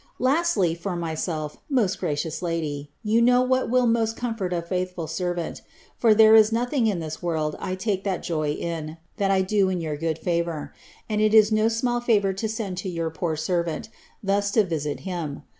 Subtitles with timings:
[0.17, 5.61] Lastly, for myself, most gracious lady, you know what will most comfort a &ithful servnnt;
[5.95, 9.69] for there is nothing in this world I take that joy in, that I do
[9.69, 10.73] in your good favour;
[11.07, 13.89] and it is no small favour to send to your pore servant,
[14.23, 15.43] thus to vidit him.